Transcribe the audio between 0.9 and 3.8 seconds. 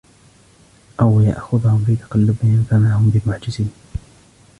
أو يأخذهم في تقلبهم فما هم بمعجزين